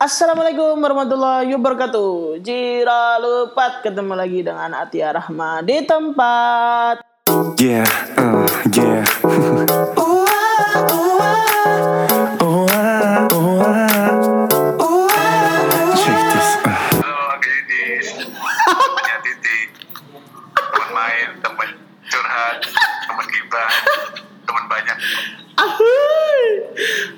[0.00, 2.40] Assalamualaikum warahmatullahi wabarakatuh.
[2.40, 7.04] Jira lupat ketemu lagi dengan Atia Rahma di tempat.
[7.60, 7.84] Yeah,
[8.16, 9.04] uh, yeah.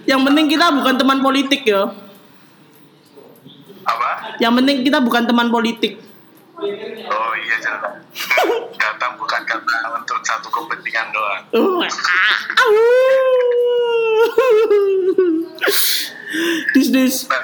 [0.02, 2.10] Yang penting kita bukan teman politik ya.
[4.42, 6.02] Yang penting kita bukan teman politik.
[6.58, 7.94] Oh iya jelas.
[8.74, 11.42] Datang bukan karena untuk satu kepentingan doang.
[11.54, 12.38] Uh, ah.
[16.74, 17.42] Dis dis Nah,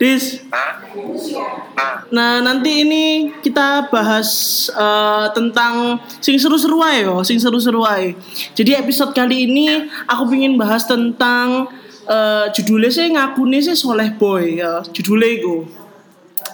[0.00, 0.24] dis.
[0.48, 4.28] Nah, Nah nanti ini kita bahas
[4.72, 8.16] eh, tentang sing seru-seru ae yo, sing seru-seru ae.
[8.56, 11.68] Jadi episode kali ini aku pingin bahas tentang
[12.06, 15.66] eh, judulnya sih ngakune sih soleh boy ya, judulnya itu.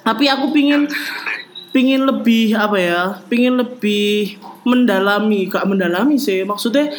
[0.05, 0.89] Tapi aku pingin
[1.70, 6.92] pingin lebih apa ya, pingin lebih mendalami, gak mendalami sih, maksudnya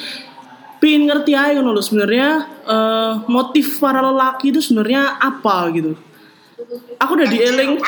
[0.80, 5.98] pingin ngerti aja loh sebenarnya eh, motif para lelaki itu sebenarnya apa gitu.
[7.00, 7.80] Aku udah dieling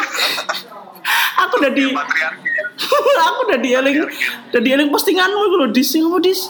[1.41, 1.85] aku udah di
[3.27, 3.97] aku udah dieling
[4.51, 6.41] udah dieling postinganmu itu loh dis apa dis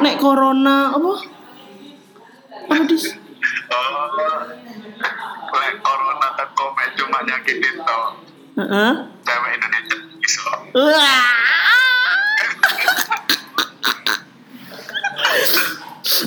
[0.00, 1.10] nek corona apa
[2.70, 3.14] apa dis
[3.70, 4.42] Oh,
[5.54, 8.00] lek corona teko mek cuma nyakitin to.
[8.58, 8.92] Heeh.
[9.22, 10.50] Cewek Indonesia iso.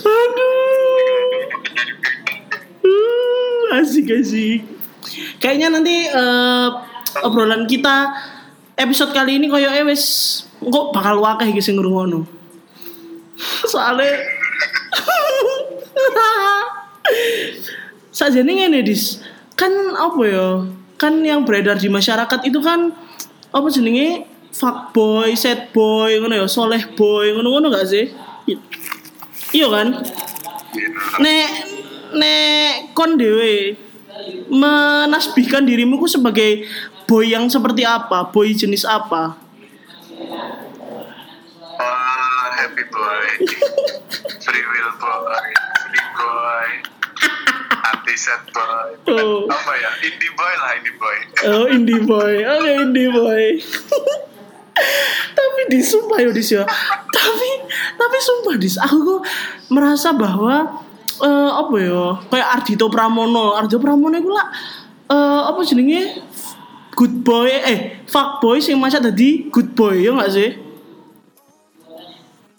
[0.04, 0.54] Aduh.
[2.84, 4.62] Uh, asik asik.
[5.40, 6.68] Kayaknya nanti eh,
[7.22, 8.10] obrolan kita
[8.80, 12.24] episode kali ini koyo wis kok bakal wakeh iki sing ngrungokno.
[13.72, 14.10] Soale
[18.14, 19.18] Sajane ngene dis.
[19.58, 20.70] Kan apa ya?
[21.02, 22.94] Kan yang beredar di masyarakat itu kan
[23.50, 28.14] apa jenenge fuckboy, sad boy, ngono ya, soleh boy, ngono-ngono gak sih?
[29.50, 29.88] Iya kan?
[31.18, 31.50] Nek
[32.14, 33.74] nek kon dhewe
[34.54, 36.70] menasbihkan dirimu ku sebagai
[37.10, 38.30] boy yang seperti apa?
[38.30, 39.42] Boy jenis apa?
[41.82, 43.26] Oh, happy boy.
[44.46, 45.46] Free will boy.
[45.90, 46.93] Free boy.
[48.04, 49.16] Boy.
[49.16, 49.48] Oh.
[49.48, 49.92] Apa ya?
[50.04, 51.18] Indie boy lah, indie boy.
[51.48, 52.34] Oh, indie boy.
[52.44, 53.46] Oke, indie boy.
[55.38, 56.64] tapi di sumpah ya dis ya.
[57.14, 57.50] Tapi
[57.94, 59.22] tapi sumpah dis, aku kok
[59.70, 60.82] merasa bahwa
[61.22, 62.04] eh apa ya?
[62.28, 63.54] Kayak Ardito Pramono.
[63.56, 64.48] Ardito Pramono itu lah
[65.10, 66.26] eh apa jenenge?
[66.94, 70.50] Good boy eh fuck boy sing masa tadi good boy ya gak sih?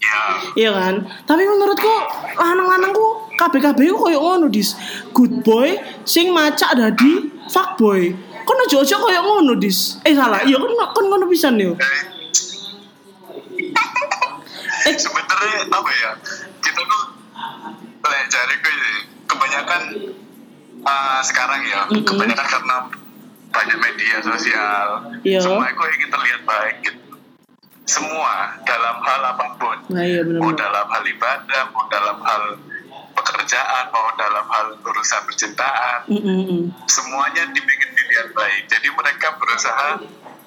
[0.03, 0.21] Ya.
[0.55, 0.95] Iya kan?
[1.25, 1.95] Tapi menurutku
[2.37, 4.75] lanang-lanangku kabeh-kabeh koyo ngono dis.
[5.15, 8.15] Good boy sing macak dadi fuck boy.
[8.45, 9.99] Kon ojo-ojo koyo ngono dis.
[10.05, 11.75] Eh salah, iya kon kon ngono pisan yo.
[14.85, 16.11] Eh, sebenarnya apa ya?
[16.61, 17.03] Kita tuh
[18.05, 18.73] lek cari ke
[19.25, 19.83] kebanyakan
[20.85, 22.05] ah, sekarang ya, Mm-mm.
[22.05, 22.77] kebanyakan karena
[23.49, 24.89] banyak media sosial.
[25.25, 25.41] Iya.
[25.41, 27.17] Semua itu ingin terlihat baik gitu.
[27.89, 29.77] Semua dalam hal apa pun.
[29.93, 30.41] Nah iya benar.
[30.41, 32.43] mau dalam hal ibadah, mau dalam hal
[33.15, 35.99] pekerjaan, mau dalam hal urusan percintaan,
[36.85, 38.63] semuanya dibikin dilihat baik.
[38.69, 40.03] Jadi mereka berusaha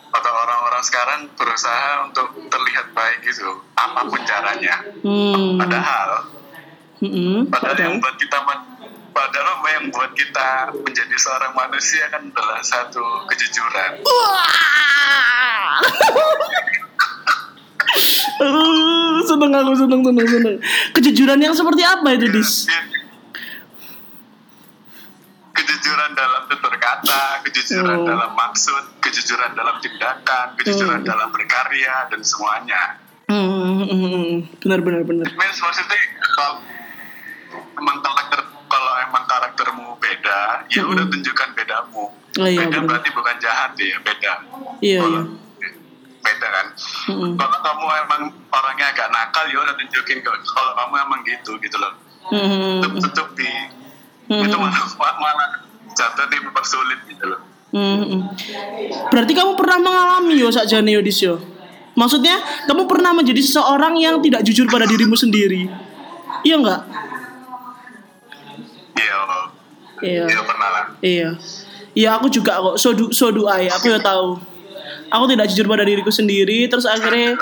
[0.08, 4.76] atau orang-orang sekarang berusaha untuk terlihat baik gitu, apa pun caranya.
[5.04, 5.60] Hmm.
[5.60, 6.10] Padahal,
[7.04, 7.52] Mm-mm.
[7.52, 8.02] padahal yang Padahal.
[8.02, 8.38] buat kita
[9.18, 14.02] padahal apa yang buat kita menjadi seorang manusia kan adalah satu kejujuran.
[19.28, 20.56] Seneng aku seneng seneng seneng.
[20.94, 22.68] Kejujuran yang seperti apa itu dis?
[25.58, 28.06] kejujuran dalam tutur kata, kejujuran Oh.
[28.06, 31.08] dalam maksud, kejujuran dalam tindakan, kejujuran Hmm.
[31.08, 33.02] dalam berkarya dan semuanya.
[33.26, 34.36] Hmm, hmm, hmm.
[34.62, 35.26] benar benar benar.
[35.28, 35.98] Means maksudnya
[36.32, 36.62] kalau
[37.74, 42.06] emang karakter kalau emang karaktermu beda, ya udah tunjukkan bedamu.
[42.38, 42.88] Oh, iya, beda benar.
[42.88, 44.34] berarti bukan jahat ya, beda.
[44.80, 45.22] Iya iya.
[46.28, 46.68] Beda kan.
[47.08, 47.32] Mm-mm.
[47.40, 48.22] Kalau kamu emang
[48.52, 51.94] orangnya agak nakal, ya udah tunjukin kalau kalau kamu emang gitu gitu loh.
[52.28, 52.80] Hmm, hmm, hmm.
[52.84, 53.52] Tutup-tutupi.
[54.28, 54.44] Hmm.
[54.44, 55.48] Itu malah malah
[55.96, 57.40] jatuh di mempersulit gitu loh.
[57.72, 58.22] Hmm, hmm.
[59.08, 61.40] Berarti kamu pernah mengalami yo sakjane yo yo.
[61.98, 62.38] Maksudnya
[62.68, 65.72] kamu pernah menjadi seseorang yang tidak jujur pada dirimu sendiri.
[66.44, 66.82] Iya enggak?
[68.94, 69.18] Iya,
[69.98, 70.24] Iya.
[70.30, 70.86] iya pernah lah.
[71.02, 71.30] Iya.
[71.98, 72.76] Iya aku juga kok.
[72.78, 73.66] So do, so do I.
[73.74, 74.38] Aku ya tahu
[75.12, 77.36] aku tidak jujur pada diriku sendiri terus akhirnya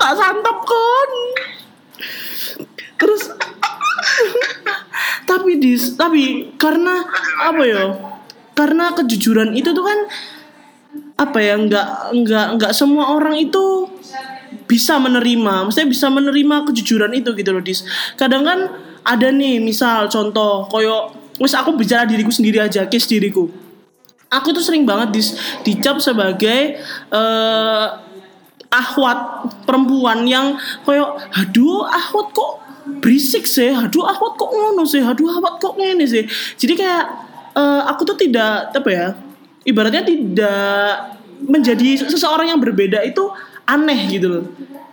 [0.00, 1.10] tak santap kon
[3.00, 3.22] terus
[5.24, 7.04] tapi di tapi karena
[7.40, 7.84] apa ya?
[8.54, 9.98] Karena kejujuran itu tuh kan
[11.18, 11.86] apa ya nggak
[12.22, 13.83] nggak nggak semua orang itu
[14.74, 17.86] bisa menerima maksudnya bisa menerima kejujuran itu gitu loh dis.
[18.18, 18.58] Kadang kan
[19.06, 23.46] ada nih misal contoh koyo wes aku bicara diriku sendiri aja case diriku.
[24.34, 26.74] Aku tuh sering banget dis dicap sebagai
[27.14, 27.86] eh
[28.74, 29.18] ahwat
[29.62, 32.52] perempuan yang koyo aduh ahwat kok
[32.98, 36.26] berisik sih aduh ahwat kok ngono sih aduh ahwat kok ngene sih.
[36.58, 37.04] Jadi kayak
[37.54, 39.08] eh, aku tuh tidak apa ya
[39.62, 43.30] ibaratnya tidak menjadi seseorang yang berbeda itu
[43.64, 44.44] aneh gitu loh.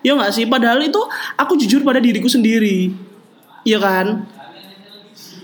[0.01, 0.45] Ya nggak sih?
[0.50, 1.00] Padahal itu
[1.38, 2.91] aku jujur pada diriku sendiri.
[3.62, 4.25] Iya kan?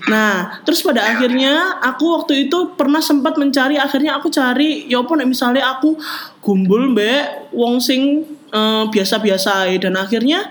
[0.07, 5.27] Nah, terus pada akhirnya aku waktu itu pernah sempat mencari akhirnya aku cari ya nek
[5.27, 5.99] misalnya aku
[6.39, 8.23] gumbul mbak wong sing
[8.55, 10.47] eh, biasa-biasa dan akhirnya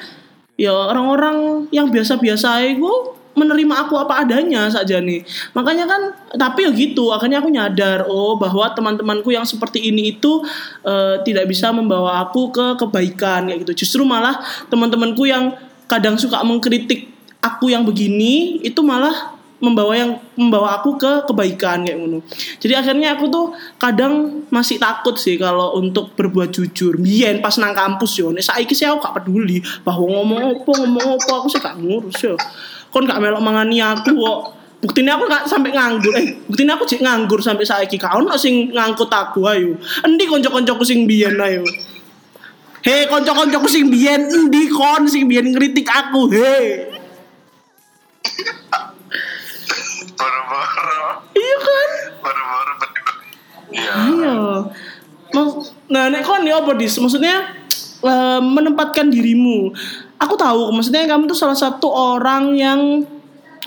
[0.61, 5.23] ya orang-orang yang biasa-biasa gue menerima aku apa adanya saja nih.
[5.53, 6.03] Makanya kan
[6.35, 10.41] tapi ya gitu, akhirnya aku nyadar oh bahwa teman-temanku yang seperti ini itu
[10.83, 13.87] eh, tidak bisa membawa aku ke kebaikan kayak gitu.
[13.87, 14.41] Justru malah
[14.73, 15.53] teman-temanku yang
[15.87, 17.13] kadang suka mengkritik
[17.45, 22.21] aku yang begini itu malah membawa yang membawa aku ke kebaikan kayak ngono.
[22.61, 23.47] Jadi akhirnya aku tuh
[23.81, 27.01] kadang masih takut sih kalau untuk berbuat jujur.
[27.01, 31.07] Biyen pas nang kampus yo, nek saiki sih aku gak peduli bahwa ngomong apa ngomong
[31.17, 32.37] apa aku sih gak ngurus yo.
[32.97, 34.41] Kon gak melok mangani aku kok.
[34.81, 36.17] Buktinya aku gak sampai nganggur.
[36.17, 38.01] Eh, buktinya aku cek nganggur sampai saiki.
[38.01, 39.77] Kau ono sing ngangkut aku ayo.
[40.01, 41.61] Endi konco-koncoku sing biyen ayo.
[42.81, 46.33] Hei konco-koncoku sing biyen endi kon sing biyen ngritik aku.
[46.33, 46.89] Hei.
[50.17, 51.21] Boro-boro.
[51.37, 51.91] Iya kan?
[52.25, 52.73] Boro-boro.
[53.77, 53.93] Iya.
[54.09, 54.37] Iya.
[55.93, 56.97] Nah, nek kon ya apa dis?
[56.97, 57.45] Maksudnya
[58.01, 59.77] eh, menempatkan dirimu.
[60.17, 62.81] Aku tahu, maksudnya kamu tuh salah satu orang yang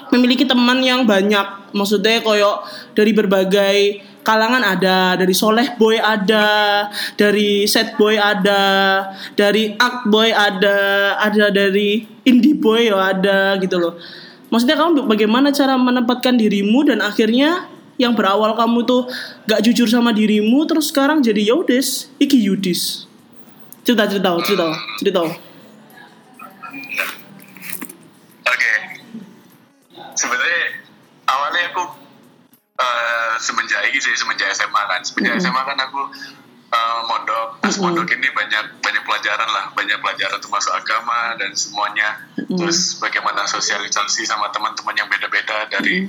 [0.10, 1.74] memiliki teman yang banyak.
[1.74, 2.66] Maksudnya koyo
[2.98, 3.78] dari berbagai
[4.26, 9.06] kalangan ada, dari soleh boy ada, dari set boy ada,
[9.38, 10.78] dari act boy ada,
[11.22, 13.98] ada dari indie boy ya ada gitu loh.
[14.50, 17.70] Maksudnya kamu bagaimana cara menempatkan dirimu dan akhirnya
[18.02, 19.06] yang berawal kamu tuh
[19.46, 23.04] gak jujur sama dirimu terus sekarang jadi yaudes iki yudis
[23.84, 24.68] cerita cerita cerita
[25.04, 25.22] cerita
[30.20, 30.84] Sebenarnya
[31.32, 31.84] awalnya aku
[32.76, 35.00] eh, semenjak ini sih semenjak SMA kan.
[35.08, 36.02] Semenjak SMA kan aku
[36.76, 37.64] eh, mondok.
[37.64, 42.20] Pas mondok ini banyak banyak pelajaran lah, banyak pelajaran termasuk agama dan semuanya.
[42.36, 46.04] Terus bagaimana sosialisasi sama teman-teman yang beda-beda dari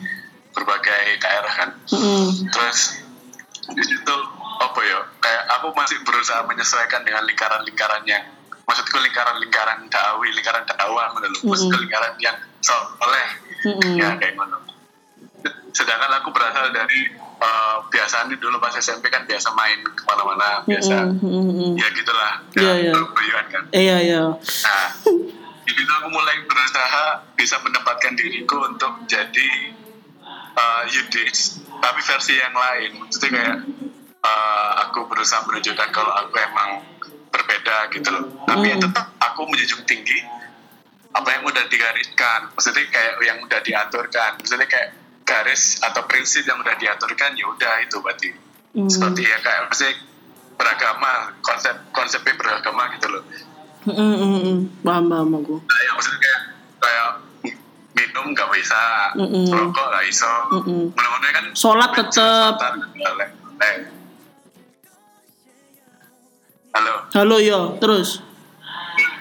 [0.50, 1.70] berbagai daerah kan.
[2.50, 2.98] Terus
[3.70, 4.16] di situ
[4.58, 4.98] apa ya?
[5.22, 8.26] Kayak aku masih berusaha menyesuaikan dengan lingkaran-lingkaran yang
[8.66, 13.28] maksudku lingkaran-lingkaran dakwah, lingkaran dakwah menurut maksudku lingkaran yang soleh
[13.96, 14.58] ya kayak ngono.
[15.70, 21.14] Sedangkan aku berasal dari eh, biasanya dulu pas SMP kan biasa main ke mana-mana biasa
[21.74, 22.92] ya gitulah Iya, iya.
[22.92, 23.62] berguyuan kan.
[23.70, 24.22] iya iya
[24.60, 24.86] Nah,
[25.62, 29.48] di situ aku mulai berusaha bisa menempatkan diriku untuk jadi
[30.52, 32.98] uh, Yudis, tapi versi yang lain.
[32.98, 33.56] Maksudnya kayak
[34.20, 36.82] uh, aku berusaha menunjukkan kalau aku emang
[37.30, 38.24] berbeda gitu loh.
[38.44, 40.18] Tapi ya tetap aku menjunjung tinggi
[41.10, 42.54] apa yang udah digariskan.
[42.54, 44.30] Maksudnya kayak yang udah diaturkan.
[44.38, 44.94] Maksudnya kayak
[45.26, 48.28] garis atau prinsip yang udah diaturkan ya udah itu berarti.
[48.70, 49.94] Seperti ya kayak maksudnya
[50.54, 53.22] beragama, konsep konsepnya beragama gitu loh.
[53.80, 54.58] Mm, mm, mm.
[54.84, 56.42] paham paham aku Nah, yang maksudnya kayak
[56.84, 57.08] kayak
[57.96, 58.82] minum nggak bisa,
[59.16, 59.48] Mm-mm.
[59.48, 60.92] rokok nggak bisa, Mm-mm.
[60.92, 62.54] mudah-mudahan kan Sholat tetep.
[63.60, 63.76] Eh.
[66.76, 68.20] Halo, halo yo terus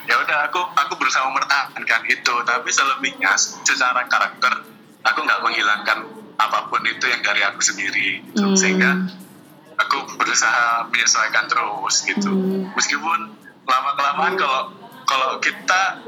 [0.09, 4.65] ya udah aku aku berusaha mempertahankan itu, tapi selebihnya secara karakter
[5.05, 6.09] aku nggak menghilangkan
[6.41, 8.41] apa pun itu yang dari aku sendiri, gitu.
[8.41, 8.57] Hmm.
[8.57, 8.91] sehingga
[9.77, 12.31] aku berusaha menyesuaikan terus gitu.
[12.33, 12.73] Hmm.
[12.73, 13.19] Meskipun
[13.69, 14.61] lama kelamaan kalau
[15.05, 16.01] kalau kita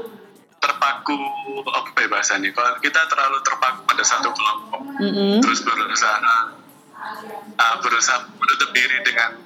[0.62, 1.18] terpaku
[1.66, 5.42] apa ya bahasanya kalau kita terlalu terpaku pada satu kelompok Mm-mm.
[5.42, 6.22] terus berusaha
[7.58, 9.42] uh, berusaha menutup diri dengan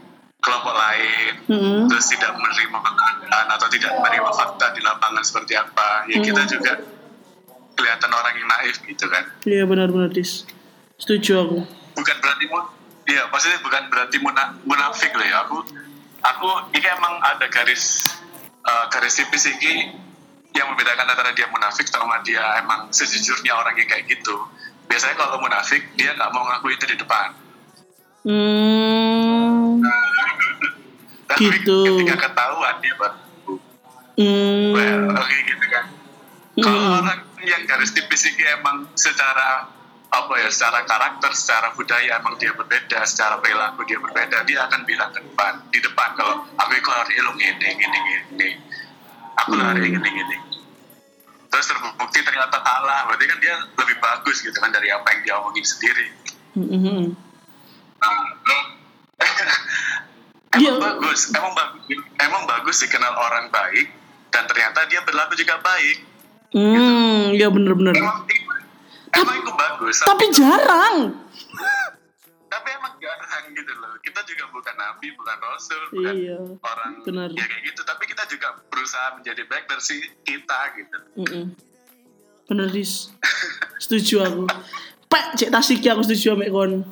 [0.47, 1.81] kelompok lain Mm-mm.
[1.91, 6.07] terus tidak menerima keadaan atau tidak menerima fakta di lapangan seperti apa.
[6.07, 6.73] Ya kita juga
[7.75, 9.27] kelihatan orang yang naif gitu kan.
[9.43, 10.47] Iya benar-benar dis
[11.03, 11.59] setuju aku.
[11.99, 12.63] Bukan berarti mu
[13.11, 15.43] iya maksudnya bukan berarti muna, munafik loh ya.
[15.51, 15.67] Aku
[16.23, 16.49] aku
[16.79, 18.07] ini emang ada garis
[18.63, 19.99] eh, garis tipis ini
[20.55, 24.39] yang membedakan antara dia munafik sama dia emang sejujurnya orang yang kayak gitu.
[24.87, 27.29] Biasanya kalau munafik dia nggak mau ngaku itu di depan.
[28.27, 28.86] Hmm
[31.37, 31.77] tapi Gitu.
[31.85, 33.19] ketika ketahuan dia baru
[34.17, 35.85] hmm well, oke gitu kan
[36.57, 39.69] kalau orang yang garis tipis ini emang secara
[40.07, 44.81] apa ya secara karakter secara budaya emang dia berbeda secara perilaku dia berbeda dia akan
[44.83, 48.49] bilang ke depan di depan kalau aku itu hari lu gini gini gini
[49.37, 50.01] aku hari Hmm.
[50.01, 50.37] gini gini
[51.47, 55.35] terus terbukti ternyata salah berarti kan dia lebih bagus gitu kan dari apa yang dia
[55.37, 56.09] omongin sendiri
[56.57, 57.13] Mm-mm.
[60.57, 60.73] emang Iya.
[60.79, 61.85] bagus emang bagus
[62.17, 63.87] emang bagus dikenal orang baik
[64.29, 65.99] dan ternyata dia berlaku juga baik
[66.49, 67.93] Hmm, ya bener-bener.
[67.93, 68.25] emang
[69.13, 70.97] emang itu bagus Tapi jarang.
[72.47, 77.29] tapi emang jarang gitu loh kita juga bukan nabi bukan rasul bukan Iya, orang benar.
[77.31, 81.45] ya kayak gitu tapi kita juga berusaha menjadi baik versi kita gitu Mm-mm.
[82.47, 83.11] Bener dis.
[83.77, 84.43] Setuju aku.
[85.11, 86.87] Pak, cek tasiki aku setuju sama kon.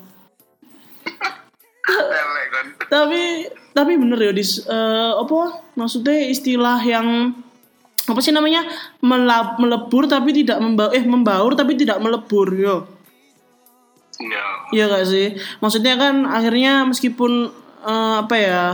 [2.78, 4.62] Kan Tapi tapi bener ya dis.
[4.64, 7.34] Eh, apa maksudnya istilah yang
[8.04, 8.68] apa sih namanya
[9.00, 12.84] Melab, melebur tapi tidak membaur eh membaur tapi tidak melebur yo
[14.20, 15.34] ya Iya gak sih?
[15.58, 17.50] Maksudnya kan akhirnya meskipun
[17.82, 18.64] eh, apa ya?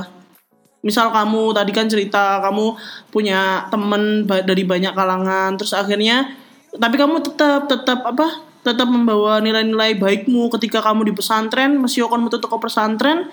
[0.81, 2.73] Misal kamu tadi kan cerita kamu
[3.13, 6.33] punya temen dari banyak kalangan, terus akhirnya
[6.73, 8.49] tapi kamu tetap tetap apa?
[8.65, 13.29] Tetap membawa nilai-nilai baikmu ketika kamu di pesantren, masih kon metu toko pesantren,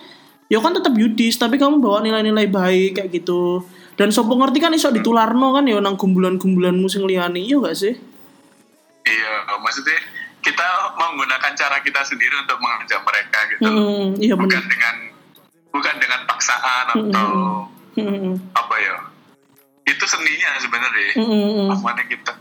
[0.48, 3.64] ya kan tetap yudis, tapi kamu bawa nilai-nilai baik kayak gitu.
[3.98, 7.96] Dan sopo ngerti kan iso ditularno kan ya nang gumbulan-gumbulanmu sing liyane, iya gak sih?
[9.08, 9.96] iya maksudnya
[10.44, 10.68] kita
[11.00, 13.68] menggunakan cara kita sendiri untuk mengajak mereka gitu.
[13.72, 14.68] Hmm, iya bukan benar.
[14.68, 14.96] dengan
[15.72, 17.32] bukan dengan paksaan atau
[17.98, 19.10] Hmm, apa ya
[19.90, 21.68] itu seninya sebenarnya hmm, hmm.
[21.74, 22.34] Apanya kita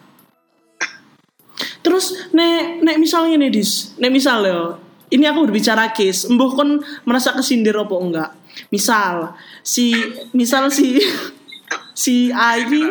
[1.81, 4.77] Terus nek nek misalnya nih dis, nek misal ya,
[5.11, 8.31] ini aku berbicara case, embuh kon merasa kesindir apa enggak?
[8.75, 9.95] Misal si
[10.35, 10.99] misal si
[12.07, 12.91] si asli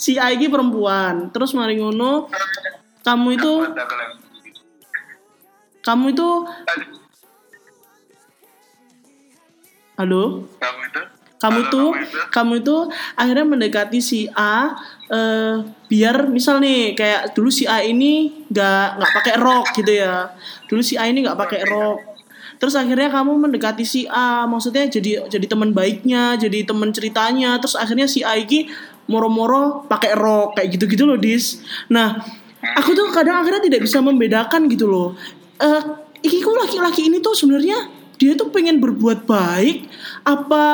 [0.00, 2.32] si Aigi perempuan, terus mari ngono
[3.04, 3.52] kamu itu
[5.84, 6.28] kamu itu
[10.00, 10.48] halo?
[10.56, 11.88] Kamu itu kamu Halo, tuh
[12.28, 12.76] kamu itu
[13.16, 14.76] akhirnya mendekati si A
[15.08, 20.36] eh, biar misal nih kayak dulu si A ini nggak nggak pakai rok gitu ya.
[20.68, 21.98] Dulu si A ini nggak pakai rok.
[22.60, 27.56] Terus akhirnya kamu mendekati si A maksudnya jadi jadi teman baiknya jadi teman ceritanya.
[27.56, 28.68] Terus akhirnya si A ini
[29.08, 31.64] moro-moro pakai rok kayak gitu-gitu loh dis.
[31.88, 32.20] Nah
[32.76, 35.16] aku tuh kadang akhirnya tidak bisa membedakan gitu loh.
[35.56, 35.82] Eh
[36.20, 39.88] iki kok laki-laki ini tuh sebenarnya dia tuh pengen berbuat baik
[40.28, 40.64] apa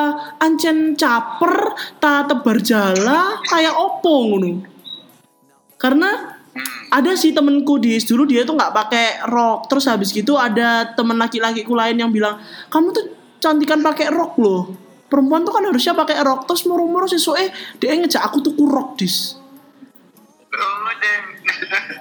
[0.43, 1.71] ancen caper
[2.03, 4.67] tak tebar jala kayak opo ngono.
[5.79, 6.35] Karena
[6.91, 9.71] ada sih temenku di dulu dia tuh nggak pakai rok.
[9.71, 12.35] Terus habis gitu ada temen laki-lakiku lain yang bilang
[12.67, 13.05] kamu tuh
[13.39, 14.75] cantikan pakai rok loh.
[15.07, 16.51] Perempuan tuh kan harusnya pakai rok.
[16.51, 19.39] Terus moro-moro sesuai dia ngejak aku tuh kurok dis.
[20.51, 20.91] Oh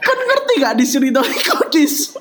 [0.02, 2.16] kan ngerti gak dis cerita iku dis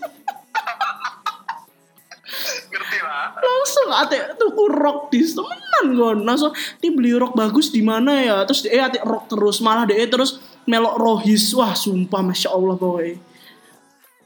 [3.39, 6.19] langsung ate tuku rok dis temenan gon.
[6.25, 8.37] Langsung ini beli rok bagus di mana ya?
[8.45, 11.53] Terus dia ate rok terus malah dia terus melok rohis.
[11.53, 13.17] Wah sumpah masya allah boy.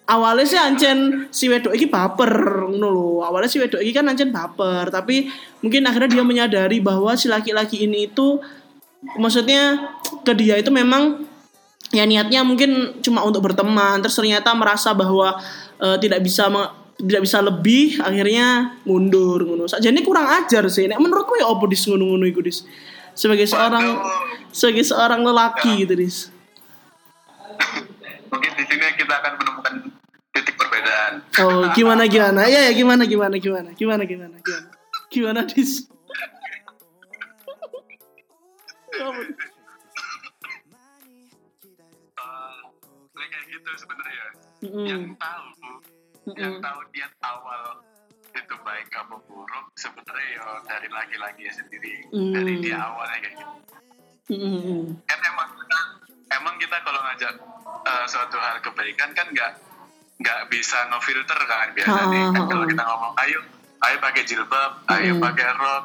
[0.09, 3.09] Awalnya sih ancen si wedok ini baper ngono lho.
[3.21, 5.29] Awalnya si wedok ini kan ancen baper tapi
[5.62, 8.41] mungkin akhirnya dia menyadari bahwa si laki-laki ini itu
[9.21, 9.93] maksudnya
[10.25, 11.29] ke dia itu memang
[11.93, 14.01] ya niatnya mungkin cuma untuk berteman.
[14.01, 15.38] Terus ternyata merasa bahwa
[15.77, 16.50] eh, tidak bisa
[17.00, 19.72] tidak bisa lebih akhirnya mundur ngono.
[19.72, 20.84] Sajane kurang ajar sih.
[20.91, 21.88] Nek menurutku ya opo dis?
[21.88, 22.68] Ngono-ngono iku dis.
[23.15, 24.03] Sebagai seorang
[24.51, 26.27] sebagai seorang lelaki gitu dis.
[28.32, 29.74] Mungkin di sini kita akan menemukan
[30.36, 31.24] titik perbedaan.
[31.39, 32.51] Oh gimana gimana?
[32.51, 33.72] Ya ya gimana gimana gimana?
[33.79, 34.70] Gimana gimana gimana?
[35.08, 35.88] Gimana dis?
[43.20, 44.25] Eh, kayak gitu sebenarnya.
[44.63, 45.48] Yang tahu
[46.36, 47.62] yang tahu niat awal
[48.29, 52.33] itu baik apa buruk sebenarnya ya dari laki-laki sendiri Mm.
[52.33, 53.55] dari dia awalnya kayak gitu
[54.29, 54.81] Mm-mm.
[55.03, 55.50] kan emang
[56.29, 57.33] emang kita kalau ngajak
[57.81, 59.51] eh, suatu hal kebaikan kan nggak
[60.19, 63.39] nggak bisa ngefilter kan biasanya Ha, kan kalau kita ngomong ayo
[63.79, 65.24] ayo pakai jilbab ayo Mm-mm.
[65.24, 65.83] pakai rok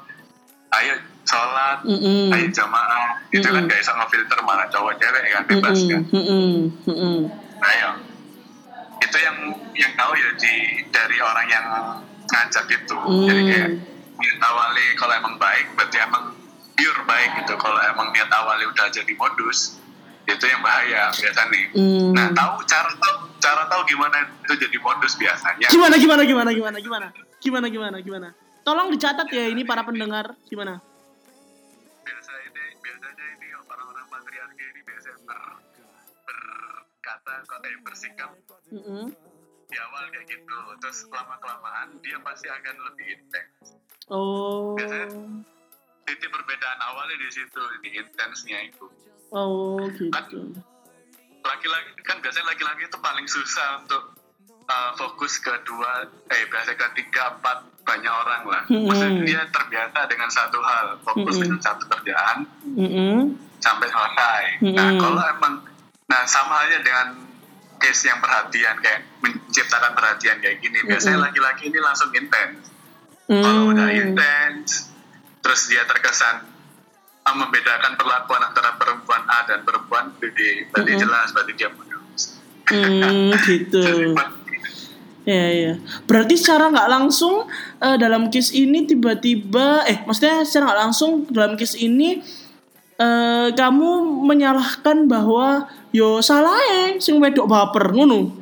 [0.74, 2.28] ayo sholat Mm-mm.
[2.30, 6.68] ayo jamaah itu kan nggak bisa ngefilter mana cowok cewek kan bebas kan Mm-mm.
[6.84, 7.18] Mm-mm.
[9.04, 9.36] Itu yang
[9.76, 10.54] yang tahu ya di
[10.88, 11.66] dari orang yang
[12.24, 12.96] ngajak itu.
[12.96, 13.26] Hmm.
[13.28, 13.70] Jadi kayak
[14.14, 16.24] niat awalnya kalau emang baik, berarti emang
[16.74, 17.54] pure baik gitu.
[17.60, 19.78] Kalau emang niat awalnya udah jadi modus,
[20.24, 21.64] itu yang bahaya biasa nih.
[21.76, 22.10] Hmm.
[22.16, 25.68] Nah, tahu cara tahu cara tahu gimana itu jadi modus biasanya.
[25.68, 27.06] Gimana gimana gimana gimana gimana
[27.44, 28.28] gimana gimana gimana
[28.64, 30.80] tolong dicatat ya ini para pendengar gimana
[37.24, 38.30] berkata kok eh bersikap
[38.68, 39.04] Mm-mm.
[39.64, 44.76] di awal kayak gitu terus lama kelamaan dia pasti akan lebih intens Oh.
[44.76, 45.08] Biasanya
[46.04, 48.84] titik perbedaan awalnya di situ di intensnya itu
[49.32, 50.12] Oh gitu.
[51.40, 54.12] laki-laki kan biasanya laki-laki itu paling susah untuk
[54.68, 58.92] uh, fokus ke dua eh biasanya ke tiga empat banyak orang lah Mm-mm.
[58.92, 61.42] maksudnya dia terbiasa dengan satu hal fokus Mm-mm.
[61.48, 62.36] dengan satu kerjaan
[62.76, 63.16] Mm-mm.
[63.64, 65.00] sampai selesai nah Mm-mm.
[65.00, 65.54] kalau emang
[66.04, 67.06] nah sama aja dengan
[67.80, 71.26] case yang perhatian kayak menciptakan perhatian kayak gini biasanya Mm-mm.
[71.32, 72.70] laki-laki ini langsung intens
[73.28, 74.00] kalau udah Mm.
[74.12, 74.92] intens
[75.40, 76.44] terus dia terkesan
[77.24, 80.22] uh, membedakan perlakuan antara perempuan A dan perempuan B
[80.72, 81.02] berarti Mm-mm.
[81.02, 81.92] jelas berarti dia putus
[82.64, 83.76] Hmm, gitu.
[83.76, 84.16] Jadi,
[85.24, 85.72] Ya ya.
[86.04, 87.48] Berarti secara nggak langsung
[87.80, 92.20] eh, dalam case ini tiba-tiba eh maksudnya secara nggak langsung dalam case ini
[93.04, 93.90] eh, kamu
[94.24, 98.32] menyalahkan bahwa yo salah eh sing wedok baper ngono.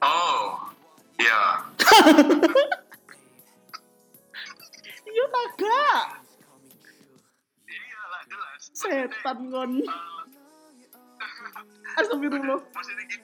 [0.00, 0.72] oh
[1.16, 1.44] iya
[5.04, 6.02] Iya kagak.
[7.68, 9.72] iyalah jelas Setan ngon.
[11.92, 12.56] Astagfirullah.
[12.72, 13.20] maksudnya gitu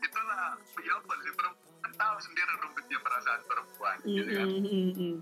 [0.00, 5.16] itulah ya apa sih perempuan tahu sendiri rumitnya perasaan perempuan gitu kan Mm, mm, mm.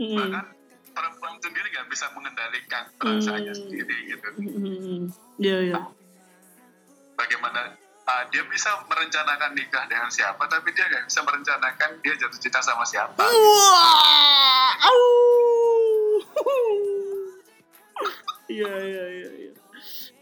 [0.00, 0.46] Mm, bahkan
[1.00, 3.60] perempuan sendiri nggak bisa mengendalikan perasaannya Hmm.
[3.64, 5.02] sendiri gitu mm, mm, mm.
[5.40, 5.80] Iya iya.
[7.16, 7.72] bagaimana
[8.04, 12.60] ah, dia bisa merencanakan nikah dengan siapa tapi dia nggak bisa merencanakan dia jatuh cinta
[12.60, 14.76] sama siapa Wah.
[18.50, 19.52] Iya iya iya iya.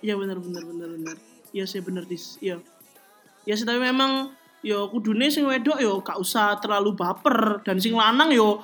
[0.05, 1.17] Iya benar benar benar benar.
[1.49, 2.37] Iya sih benar dis.
[2.39, 2.61] Iya.
[3.49, 7.97] Ya sih tapi memang yo kudune sing wedok yo gak usah terlalu baper dan sing
[7.97, 8.61] lanang yo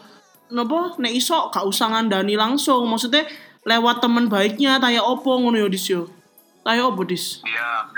[0.48, 2.84] napa nek iso gak usah ngandani langsung.
[2.84, 3.24] Maksudnya
[3.62, 6.10] lewat teman baiknya tanya opo ngono yo dis yo.
[6.60, 7.40] Tanya opo dis?
[7.44, 7.88] ya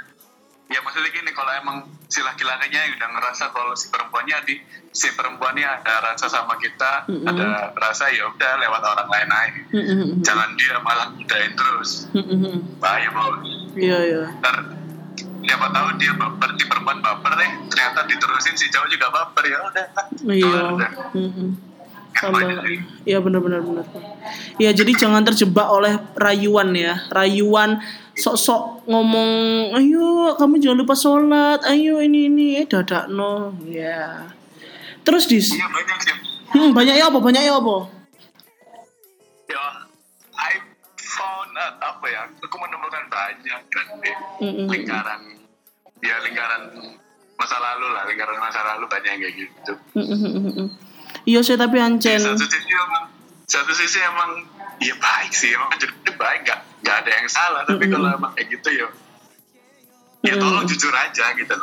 [0.66, 4.58] ya maksudnya gini kalau emang si laki-lakinya udah ngerasa kalau si perempuannya di
[4.90, 7.22] si perempuannya ada rasa sama kita Mm-mm.
[7.22, 10.08] ada rasa ya udah lewat orang lain aja Mm-mm.
[10.22, 12.82] jangan dia malah mudahin terus Mm-mm.
[12.82, 13.46] bahaya bos
[13.78, 14.22] Iya iya.
[14.42, 14.74] ntar
[15.38, 19.58] siapa tahu dia baper di perempuan baper deh ternyata diterusin si cowok juga baper ya
[19.62, 19.86] udah
[20.26, 20.60] Iya.
[20.74, 20.90] udah.
[22.16, 22.40] Sama.
[23.04, 23.84] Iya benar-benar benar.
[24.56, 27.78] Iya jadi jangan terjebak oleh rayuan ya, rayuan
[28.16, 34.32] sok-sok ngomong, ayo kamu jangan lupa sholat, ayo ini ini, eh dadak no, ya.
[35.04, 36.16] Terus dis, iya banyak sih
[36.56, 37.76] hmm, banyak ya apa, banyak ya apa?
[39.46, 39.64] ya
[40.34, 40.52] I
[40.96, 44.66] found out apa ya aku menemukan banyak kan di Mm-mm.
[44.66, 45.20] lingkaran
[46.02, 46.62] ya lingkaran
[47.36, 50.68] masa lalu lah lingkaran masa lalu banyak yang kayak gitu Mm-mm-mm-mm.
[51.26, 53.10] Iya sih tapi ancen, satu sisi emang
[53.50, 54.46] satu sisi emang
[54.78, 57.62] ya baik sih emang jadi baik nggak nggak ada yang salah.
[57.66, 57.94] Tapi Mm-mm.
[57.98, 58.86] kalau emang kayak gitu ya
[60.22, 61.56] ya tolong jujur aja gitu.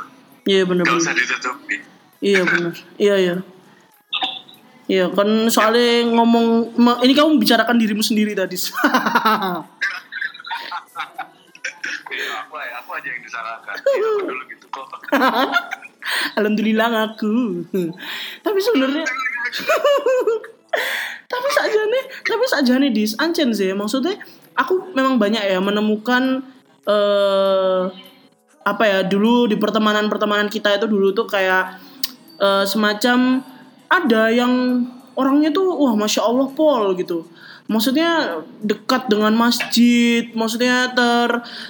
[0.44, 1.78] Iya nggak usah benar-benar, ditutupi.
[2.20, 3.36] Iya benar, iya iya.
[4.84, 6.76] Iya kan soalnya ngomong
[7.08, 8.60] ini kamu bicarakan dirimu sendiri tadi.
[12.14, 13.76] ya aku ya aku aja yang disalahkan?
[13.80, 14.88] Ya, aku dulu gitu kok
[16.40, 17.66] Alhamdulillah ngaku.
[18.46, 19.06] tapi sebenarnya
[21.30, 24.18] tapi sakjane tapi sakjane dis ancen sih maksudnya
[24.58, 26.42] aku memang banyak ya menemukan
[26.84, 27.82] eh
[28.64, 31.78] apa ya dulu di pertemanan pertemanan kita itu dulu tuh kayak
[32.40, 33.44] eh, semacam
[33.92, 37.28] ada yang orangnya tuh wah masya allah pol gitu
[37.70, 41.30] maksudnya dekat dengan masjid maksudnya ter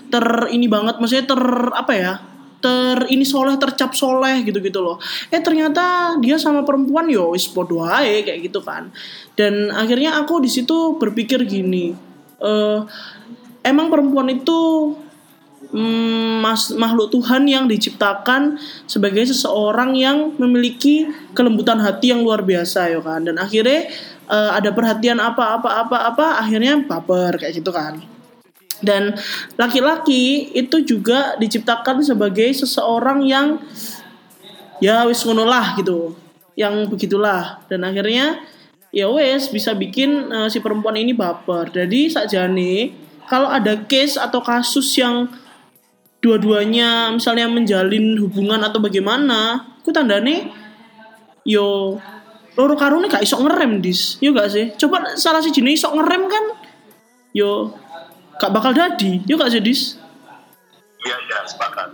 [0.09, 1.41] ter ini banget maksudnya ter
[1.73, 2.13] apa ya
[2.63, 4.95] ter ini soleh tercap soleh gitu gitu loh.
[5.27, 8.87] Eh ternyata dia sama perempuan yo wis podo ae kayak gitu kan.
[9.35, 11.91] Dan akhirnya aku di situ berpikir gini
[12.43, 12.79] eh
[13.67, 14.91] emang perempuan itu
[15.71, 18.55] mm, mas, makhluk Tuhan yang diciptakan
[18.87, 23.27] sebagai seseorang yang memiliki kelembutan hati yang luar biasa ya kan.
[23.27, 23.91] Dan akhirnya
[24.31, 28.12] eh, ada perhatian apa apa apa apa akhirnya baper kayak gitu kan
[28.83, 29.15] dan
[29.55, 33.63] laki-laki itu juga diciptakan sebagai seseorang yang
[34.83, 35.47] ya wis ngono
[35.79, 36.13] gitu
[36.59, 37.63] yang begitulah.
[37.71, 38.43] Dan akhirnya
[38.93, 41.73] ya wes bisa bikin eh, si perempuan ini baper.
[41.73, 42.93] Jadi sakjane
[43.25, 45.31] kalau ada case atau kasus yang
[46.23, 50.47] dua-duanya misalnya menjalin hubungan atau bagaimana ku tandane
[51.43, 51.99] yo
[52.55, 54.21] loro karune gak iso ngerem dis.
[54.23, 54.71] Yo gak sih?
[54.77, 56.45] Coba salah si jenis iso ngerem kan?
[57.33, 57.73] Yo
[58.43, 59.95] gak bakal dadi yo gak dis
[61.07, 61.87] iya iya sepakat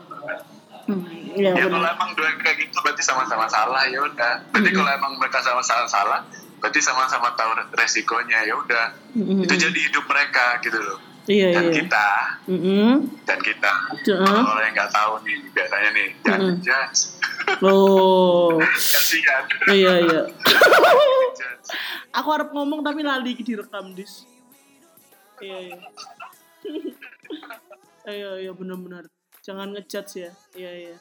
[0.90, 1.06] hmm,
[1.38, 1.78] ya, ya bener.
[1.78, 5.86] kalau emang dua kayak gitu berarti sama-sama salah ya udah berarti kalau emang mereka sama-sama
[5.86, 6.20] salah
[6.58, 9.46] berarti sama-sama tahu resikonya ya udah Mm-mm.
[9.46, 11.74] itu jadi hidup mereka gitu loh Iya, dan iya.
[11.78, 12.08] kita
[12.50, 13.06] Mm-mm.
[13.30, 13.70] dan kita
[14.02, 14.18] Heeh.
[14.26, 16.66] kalau orang yang nggak tahu nih biasanya nih jangan Mm-mm.
[16.66, 17.02] judge
[17.66, 18.62] Oh.
[18.94, 19.42] kasihan
[19.74, 20.22] iya, iya.
[22.22, 24.26] Aku harap ngomong tapi lali direkam, Dis.
[25.42, 25.78] Iya, iya.
[28.06, 29.06] Iya, iya benar-benar.
[29.40, 30.32] Jangan ngejudge ya.
[30.54, 30.96] Iya, iya.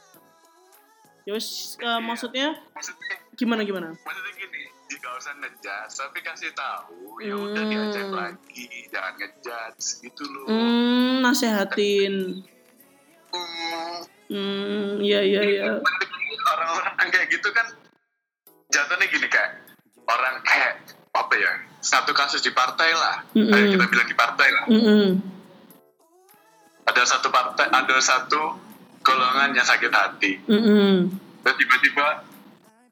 [1.24, 3.92] Ya wes eh, maksudnya maksudnya gimana gimana?
[3.92, 7.68] maksudnya gini nggak usah ngejudge tapi kasih tahu ya udah Hmm.
[7.68, 12.14] diajak lagi jangan ngejudge gitu loh Hmm, nasehatin.
[13.28, 15.64] Hmm, Hmm, iya iya iya.
[16.48, 17.76] orang-orang kayak gitu kan
[18.66, 19.52] jatuhnya gini kayak
[20.04, 23.52] orang kayak apa ya satu kasus di partai lah Mm-mm.
[23.52, 25.08] Ayo kita bilang di partai lah Mm-mm.
[26.88, 28.56] Ada satu partai ada satu
[29.04, 31.12] golongan yang sakit hati Mm-mm.
[31.44, 32.24] terus tiba-tiba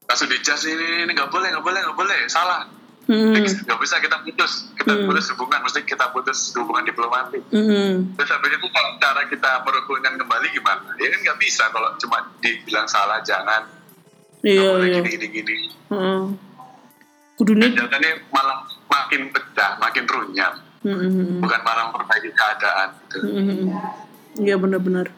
[0.07, 2.63] langsung dijudge ini ini nggak boleh nggak boleh nggak boleh salah
[3.07, 5.07] nggak bisa kita putus kita Mm.
[5.07, 8.15] putus hubungan mesti kita putus hubungan diplomatik Mm-mm.
[8.15, 12.19] terus habis itu kalau cara kita merukunkan kembali gimana ya kan nggak bisa kalau cuma
[12.39, 13.63] dibilang salah jangan
[14.47, 15.01] Iya boleh iya.
[15.03, 15.57] gini gini gini.
[17.35, 21.41] Kudune jatuhnya malah makin pecah makin runyam Mm-mm.
[21.41, 23.17] bukan malah memperbaiki keadaan gitu.
[23.23, 23.69] Mm-mm.
[24.37, 25.09] Iya benar-benar.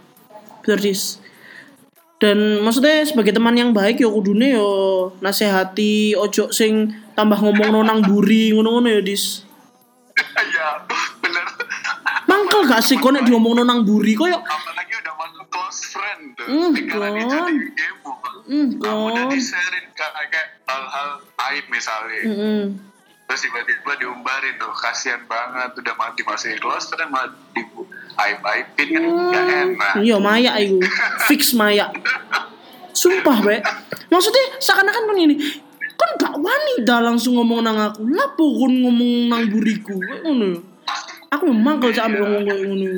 [0.61, 1.19] Benar Dis.
[2.19, 4.69] Dan maksudnya sebagai teman yang baik ya kudune yo
[5.19, 9.47] nasehati ojo sing tambah ngomong nonang buri ngono-ngono ya Dis.
[10.35, 10.83] ya
[11.23, 11.47] bener
[12.27, 16.47] Mangkel gak sih kok nek diomong nonang buri koyo apalagi udah masuk close friend tuh
[16.49, 17.31] Hmm, Sekarang dia kon.
[17.31, 17.97] jadi game
[18.49, 19.31] Hmm, kamu udah kon.
[19.31, 21.09] di sharein kayak hal-hal
[21.45, 22.63] aib misalnya Mm-mm.
[23.29, 27.61] Terus tiba-tiba diumbarin tuh kasihan banget udah mati masih close friend malah di
[28.25, 30.81] aib aibin kan gak enak Iya maya iku.
[31.29, 31.93] Fix maya.
[32.97, 33.61] Sumpah, Be.
[34.09, 35.37] Maksudnya seakan-akan kan ini
[35.99, 38.09] kan gak wani dah langsung ngomong nang aku.
[38.09, 39.95] Lapo kon ngomong nang buriku.
[39.95, 40.65] Ngono.
[41.29, 42.91] Aku memang kalau cak ambil ngomong kayak ngono.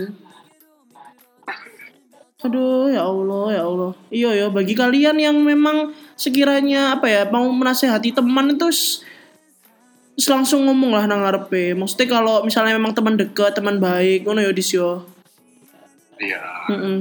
[2.41, 3.93] Aduh, ya Allah, ya Allah.
[4.09, 8.73] Iya ya, bagi kalian yang memang sekiranya apa ya, mau menasehati teman itu
[10.13, 11.73] s- s- langsung ngomong lah nang ngarepe.
[11.73, 15.05] Maksudnya kalau misalnya memang teman dekat, teman baik, ngono ya dis yo.
[16.17, 16.37] iya
[16.69, 17.01] Heeh.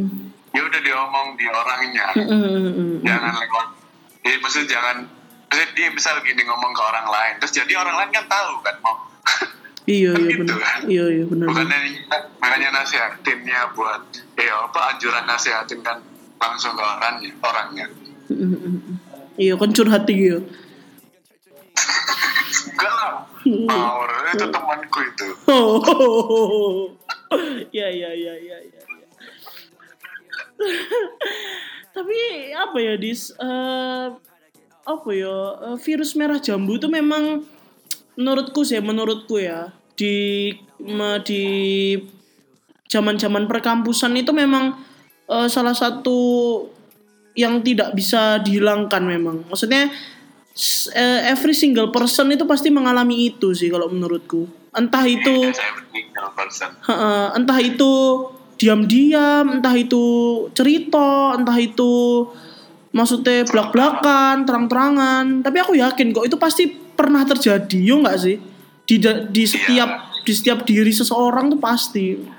[0.50, 3.04] ya udah diomong di orangnya Heeh.
[3.04, 3.68] jangan lewat
[4.22, 4.96] ya, maksudnya jangan
[5.44, 8.76] maksudnya dia misal gini ngomong ke orang lain terus jadi orang lain kan tahu kan
[8.80, 8.96] mau
[9.84, 10.58] Iya iya Gitu benar.
[10.58, 10.80] kan?
[10.88, 11.46] Iya iya benar.
[11.52, 11.78] bukannya
[12.40, 14.02] makanya nasihatinnya buat
[14.34, 16.00] ya apa anjuran nasihatin kan
[16.38, 17.86] langsung ke orangnya orangnya
[19.36, 20.40] Iya kan curhat ya.
[22.70, 23.12] Enggak lah
[23.68, 26.94] power itu temanku itu Oh.
[27.70, 28.82] Iya iya iya iya iya.
[31.96, 32.18] Tapi
[32.54, 33.34] apa ya dis?
[33.34, 34.08] Eh,
[34.86, 35.36] apa ya?
[35.74, 37.46] eh, virus merah jambu itu memang
[38.14, 41.44] menurutku sih, menurutku ya di me- di
[42.90, 44.78] zaman-zaman perkampusan itu memang
[45.30, 46.18] eh, salah satu
[47.38, 49.46] yang tidak bisa dihilangkan memang.
[49.48, 49.90] Maksudnya
[50.92, 54.48] eh, every single person itu pasti mengalami itu sih kalau menurutku.
[54.76, 57.92] Entah itu single person Heeh, entah itu
[58.60, 60.04] diam-diam, entah itu
[60.52, 62.28] cerita, entah itu
[62.92, 65.26] maksudnya belak-belakan, terang-terangan.
[65.42, 68.36] Tapi aku yakin kok itu pasti pernah terjadi, yo nggak sih?
[68.84, 69.00] Di
[69.32, 72.39] di setiap di setiap diri seseorang tuh pasti.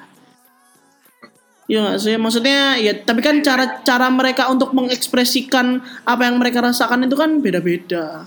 [1.71, 2.91] Ya nggak sih, maksudnya ya.
[2.99, 8.27] Tapi kan cara cara mereka untuk mengekspresikan apa yang mereka rasakan itu kan beda-beda.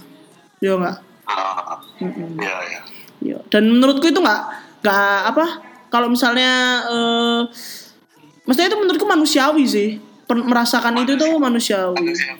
[0.64, 0.98] Ya nggak?
[1.24, 2.82] ah iya iya
[3.24, 3.38] Iya.
[3.52, 4.42] Dan menurutku itu nggak
[4.84, 5.46] nggak apa
[5.88, 6.52] kalau misalnya
[6.88, 7.42] eh
[8.44, 9.90] maksudnya itu menurutku manusiawi sih.
[10.24, 12.00] Per- merasakan itu tuh manusiawi.
[12.00, 12.36] Manusia.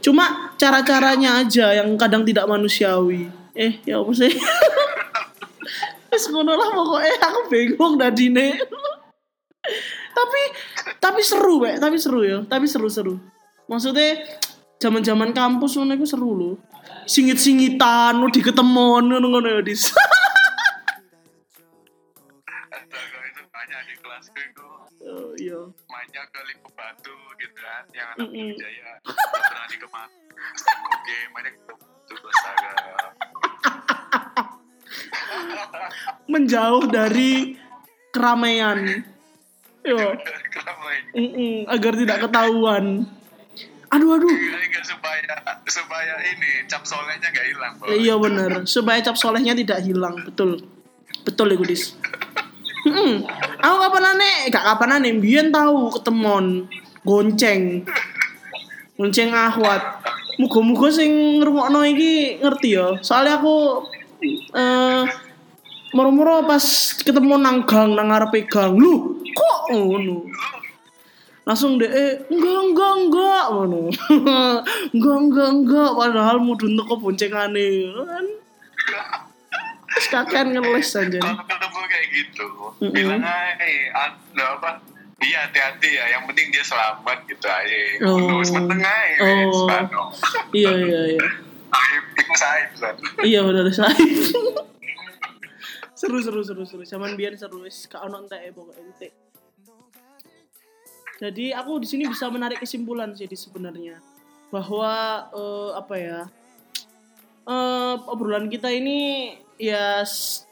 [0.00, 3.28] Cuma cara-caranya aja yang kadang tidak manusiawi.
[3.52, 4.32] Eh, ya apa sih?
[6.12, 8.56] Wis ngono lah pokoknya aku bingung dadine.
[10.16, 10.40] Tapi
[10.96, 11.76] tapi seru, Pak.
[11.76, 12.40] Tapi seru ya.
[12.48, 13.20] Tapi seru-seru.
[13.68, 14.24] Maksudnya
[14.80, 16.54] zaman-zaman kampus ngono iku seru loh.
[17.04, 19.90] Singit-singitan, udah ketemuan ngono-ngono ya, Dis.
[22.46, 24.66] Astaga, itu banyak di kelasku itu
[25.06, 25.60] Oh, iya.
[25.86, 28.58] mainnya ke Lipo Batu gitu kan yang anak Mm-mm.
[28.58, 30.10] Jaya berani ke mana
[30.66, 32.70] oke mainnya ke Batu astaga
[36.32, 37.54] Menjauh dari
[38.10, 39.06] keramaian.
[39.86, 39.98] Yo.
[41.16, 43.06] Mm-mm, agar tidak ketahuan.
[43.94, 44.34] Aduh aduh.
[44.82, 47.74] Supaya supaya ini cap solehnya gak hilang.
[47.86, 48.50] Iya bener.
[48.66, 50.18] Supaya cap solehnya tidak hilang.
[50.26, 50.58] Betul.
[51.22, 51.94] Betul ya Gudis.
[52.86, 53.26] Hmm.
[53.62, 56.66] Aku kapan aneh, gak kapan aneh, biyen tahu ketemon
[57.06, 57.86] gonceng.
[58.98, 60.02] Gonceng ahwat.
[60.36, 62.98] Muga-muga sing ngrungokno iki ngerti ya.
[63.00, 63.86] Soalnya aku
[64.52, 65.02] eh
[65.94, 66.64] moro-moro pas
[67.00, 69.24] ketemu nang gang nang ngarepe gang lu
[69.70, 70.26] ngono.
[71.46, 73.82] Langsung deh eh, enggak enggak enggak ngono.
[74.94, 77.68] Enggak enggak enggak padahal mudun teko boncengane.
[77.94, 78.26] Kan?
[79.96, 82.46] Terus kakean ngeles aja kalau ketemu kayak gitu
[82.92, 84.84] bilang aja apa
[85.24, 88.20] iya hati-hati ya yang penting dia selamat gitu aja Oh.
[88.20, 90.12] terus meneng aja Oh.
[90.52, 91.28] Iya iya iya.
[91.72, 92.04] Aib,
[92.36, 93.96] saib iya benar saya
[95.96, 96.84] seru seru seru seru.
[96.84, 99.16] Zaman biar seru kak ono entek pokoknya entek
[101.16, 103.96] jadi aku di sini bisa menarik kesimpulan sih di sebenarnya.
[104.52, 106.20] Bahwa eh, apa ya
[107.48, 110.04] eh, obrolan kita ini ya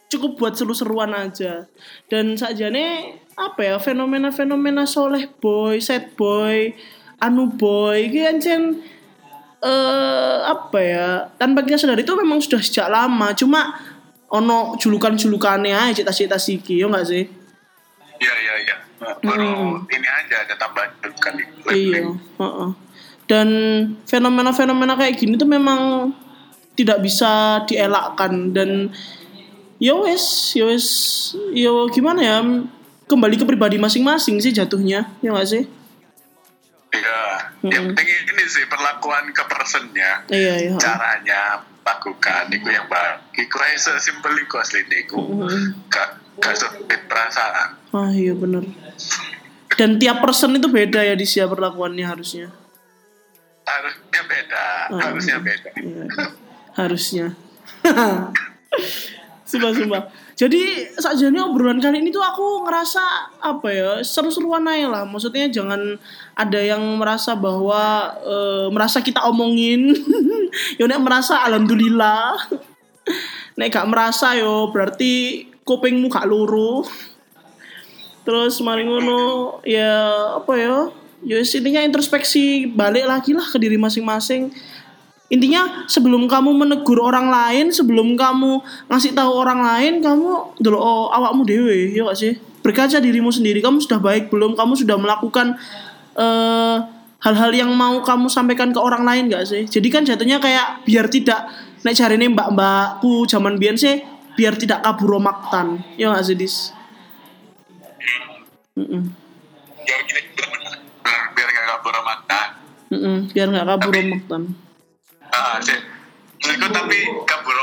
[0.09, 1.69] cukup buat seru-seruan aja.
[2.09, 6.73] Dan sakjane apa ya fenomena-fenomena soleh boy, sad boy,
[7.21, 8.63] anu boy, ki ancen
[9.65, 11.09] eh apa ya
[11.41, 13.37] tanpa kita sadar itu memang sudah sejak lama.
[13.37, 13.77] Cuma
[14.33, 17.25] ono julukan-julukannya aja cita-cita siki yo nggak sih?
[18.17, 18.84] Iya iya iya
[19.23, 20.91] baru ini aja ada tambahan
[21.21, 21.35] kan
[21.73, 22.71] iya heeh.
[23.25, 23.49] dan
[24.05, 26.13] fenomena-fenomena kayak gini tuh memang
[26.75, 28.51] tidak bisa dielakkan.
[28.51, 28.91] Dan
[29.79, 30.87] yo wes yo wes
[31.55, 32.39] yo gimana ya
[33.07, 35.65] kembali ke pribadi masing-masing sih jatuhnya ya nggak sih?
[36.95, 37.21] Iya
[37.67, 43.35] yang penting ini sih perlakuan ke personnya iya iya caranya lakukan itu yang baik.
[43.35, 45.21] Iku aja sesimpel iku asli iku.
[45.91, 47.69] Gak gak sulit perasaan.
[47.95, 48.67] Ah iya bener.
[49.75, 52.49] Dan tiap person itu beda ya di siap perlakuannya harusnya.
[53.65, 54.67] Harusnya beda.
[54.93, 55.71] Harusnya beda.
[55.81, 56.05] Iya,
[56.79, 57.27] harusnya.
[59.49, 60.03] Sumpah sumpah.
[60.35, 63.03] Jadi sakjane obrolan kali ini tuh aku ngerasa
[63.39, 65.03] apa ya seru-seruan aja lah.
[65.07, 65.95] Maksudnya jangan
[66.35, 69.95] ada yang merasa bahwa eh, merasa kita omongin.
[70.81, 72.35] Yo nek merasa alhamdulillah.
[73.59, 76.85] Nek gak merasa yo berarti kupingmu gak luru.
[78.25, 79.93] Terus mari ngono ya
[80.41, 80.77] apa ya
[81.25, 84.53] ya intinya introspeksi balik lagi lah ke diri masing-masing.
[85.33, 88.61] Intinya sebelum kamu menegur orang lain sebelum kamu
[88.93, 92.33] ngasih tahu orang lain kamu dulu oh, awakmu dewe ya gak sih?
[92.65, 94.57] Berkaca dirimu sendiri kamu sudah baik belum?
[94.57, 95.57] Kamu sudah melakukan
[96.17, 96.77] eh,
[97.25, 99.65] hal-hal yang mau kamu sampaikan ke orang lain gak sih?
[99.65, 101.49] Jadi kan jatuhnya kayak biar tidak
[101.85, 104.01] naik cari nih mbak mbakku zaman sih
[104.35, 105.83] biar tidak kabur maktan.
[105.95, 106.75] Ya gak sih dis?
[108.75, 109.07] Mm-mm.
[109.87, 110.01] biar
[110.51, 110.75] bener
[111.31, 111.95] biar gak kabur
[112.91, 114.43] Mm-mm, biar nggak kabur maktan.
[115.31, 115.79] Ah sih.
[116.43, 117.57] Menurutku tapi kabur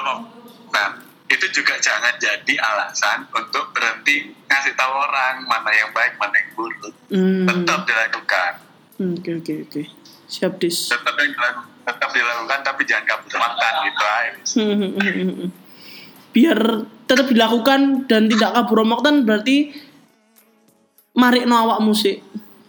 [0.72, 0.96] nah
[1.28, 6.50] itu juga jangan jadi alasan untuk berhenti ngasih tahu orang mana yang baik mana yang
[6.56, 6.96] buruk.
[7.12, 8.52] Hmm, tetap dilakukan.
[9.00, 9.82] Hmm, oke oke oke.
[10.32, 10.92] Siap dis.
[10.92, 14.32] Tetap yang dilakukan tetap dilakukan tapi jangan kabur makan gitu aja
[16.32, 16.60] biar
[17.08, 19.76] tetap dilakukan dan tidak kabur maktan berarti
[21.12, 22.20] mari no awakmu sih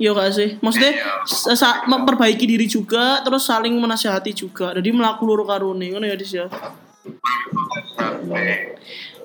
[0.02, 0.58] Yo gak sih?
[0.58, 1.22] Maksudnya Iya.
[1.30, 4.74] sa- sa- memperbaiki diri juga terus saling menasehati juga.
[4.74, 6.50] Jadi melaku loro karone ngono ya Dis ya.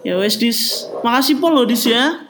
[0.06, 0.86] Ya wes Dis.
[1.02, 2.22] Makasih pol lo Dis ya.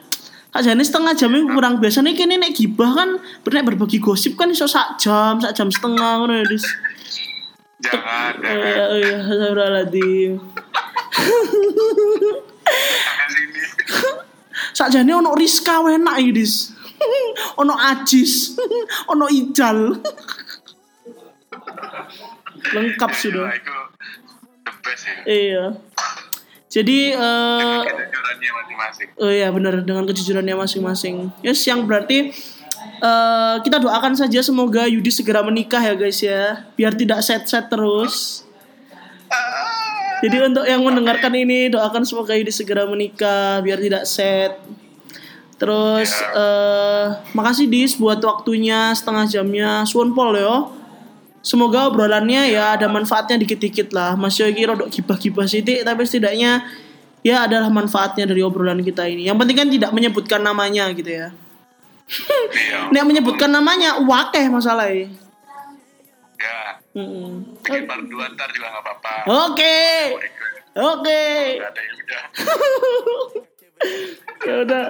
[0.48, 4.48] Sakjane setengah jam itu kurang biasa nih kene nek gibah kan bernek berbagi gosip kan
[4.48, 6.64] iso sak jam, sak jam setengah ngono ya Dis.
[7.78, 10.34] jangan ya, ya, sini
[14.74, 16.54] Sakjane ono Rizka enak iki Dis.
[17.60, 18.58] ono Ajis,
[19.12, 20.02] ono Ijal.
[22.74, 23.54] Lengkap sudah.
[23.54, 25.64] The best ya Iya.
[26.68, 31.32] Jadi eh masing-masing oh iya benar dengan kejujurannya masing-masing.
[31.40, 32.28] Yes, yang berarti
[33.00, 38.44] eh kita doakan saja semoga Yudi segera menikah ya guys ya, biar tidak set-set terus.
[40.18, 44.58] Jadi untuk yang mendengarkan ini doakan semoga Yudi segera menikah biar tidak set.
[45.58, 49.70] Terus eh makasih Dis buat waktunya setengah jamnya.
[49.86, 50.74] Suwon pol yo.
[51.38, 54.18] Semoga obrolannya ya ada manfaatnya dikit-dikit lah.
[54.18, 56.66] Mas Yogi rodok gibah-gibah sidik tapi setidaknya
[57.22, 59.30] ya adalah manfaatnya dari obrolan kita ini.
[59.30, 61.30] Yang penting kan tidak menyebutkan namanya gitu ya.
[62.50, 65.27] iya Nek menyebutkan namanya wakeh masalahnya.
[66.38, 66.58] Ya
[66.94, 67.58] Mm-mm.
[67.66, 69.14] bikin part dua ntar juga nggak apa-apa
[69.50, 69.78] Oke.
[70.78, 71.22] Oke.
[71.58, 72.24] Nggak ada ya udah
[74.46, 74.84] Ya udah.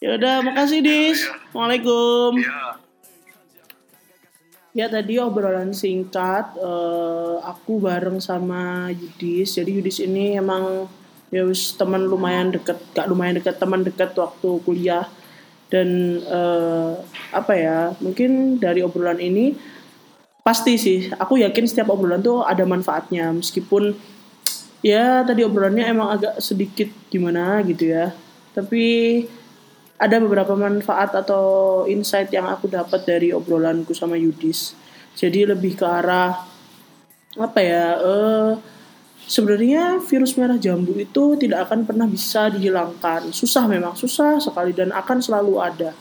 [0.00, 1.28] Ya udah, makasih Dis.
[1.52, 2.40] Waalaikumsalam.
[2.40, 2.62] ya
[4.70, 9.58] Ya tadi obrolan singkat eh, aku bareng sama Yudis.
[9.58, 10.86] Jadi Yudis ini emang
[11.34, 11.42] ya
[11.74, 15.10] teman lumayan deket, gak lumayan deket teman deket waktu kuliah
[15.74, 16.92] dan eh,
[17.34, 19.58] apa ya mungkin dari obrolan ini
[20.40, 21.12] pasti sih.
[21.16, 23.32] Aku yakin setiap obrolan tuh ada manfaatnya.
[23.34, 23.94] Meskipun
[24.80, 28.12] ya tadi obrolannya emang agak sedikit gimana gitu ya.
[28.56, 28.84] Tapi
[30.00, 34.72] ada beberapa manfaat atau insight yang aku dapat dari obrolanku sama Yudis.
[35.12, 36.48] Jadi lebih ke arah
[37.38, 38.52] apa ya eh
[39.30, 43.30] sebenarnya virus merah jambu itu tidak akan pernah bisa dihilangkan.
[43.30, 45.92] Susah memang susah sekali dan akan selalu ada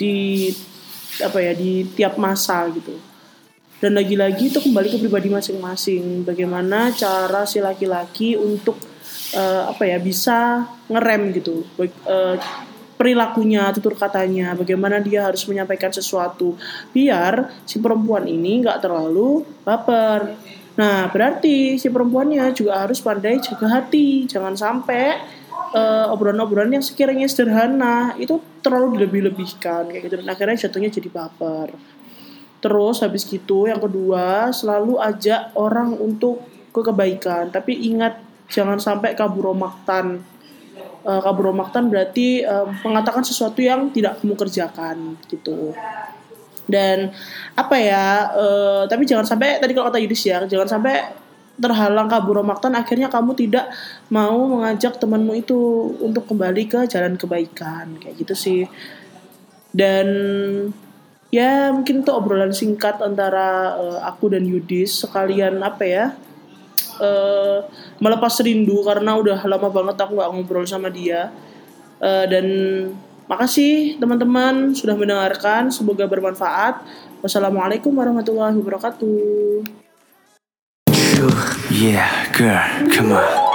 [0.00, 0.48] di
[1.20, 3.15] apa ya di tiap masa gitu
[3.76, 6.24] dan lagi-lagi itu kembali ke pribadi masing-masing.
[6.24, 8.80] Bagaimana cara si laki-laki untuk
[9.36, 11.60] uh, apa ya bisa ngerem gitu.
[12.08, 12.40] Uh,
[12.96, 14.56] perilakunya tutur katanya.
[14.56, 16.56] Bagaimana dia harus menyampaikan sesuatu
[16.96, 20.32] biar si perempuan ini nggak terlalu baper.
[20.80, 24.24] Nah berarti si perempuannya juga harus pandai jaga hati.
[24.24, 25.20] Jangan sampai
[25.76, 30.16] uh, obrolan-obrolan yang sekiranya sederhana itu terlalu dilebih-lebihkan kayak gitu.
[30.24, 31.95] Dan akhirnya jatuhnya jadi baper
[32.60, 36.42] Terus habis gitu yang kedua selalu ajak orang untuk
[36.72, 37.52] ke kebaikan.
[37.52, 40.22] Tapi ingat jangan sampai kaburomaktan.
[41.06, 45.70] Uh, kaburomaktan berarti uh, mengatakan sesuatu yang tidak kamu kerjakan gitu.
[46.66, 47.14] Dan
[47.54, 48.06] apa ya?
[48.34, 50.94] Uh, tapi jangan sampai tadi kalau kata Yudis ya, jangan sampai
[51.56, 53.72] terhalang kaburomaktan akhirnya kamu tidak
[54.12, 55.56] mau mengajak temanmu itu
[56.04, 58.62] untuk kembali ke jalan kebaikan kayak gitu sih.
[59.72, 60.08] Dan
[61.36, 65.04] ya mungkin itu obrolan singkat antara uh, aku dan Yudis.
[65.04, 66.06] Sekalian apa ya?
[66.96, 67.60] Uh,
[68.00, 71.28] melepas rindu karena udah lama banget aku gak ngobrol sama dia.
[72.00, 72.46] Uh, dan
[73.28, 75.68] makasih teman-teman sudah mendengarkan.
[75.68, 76.80] Semoga bermanfaat.
[77.20, 79.84] Wassalamualaikum warahmatullahi wabarakatuh.
[81.72, 83.45] Yeah, girl, come on.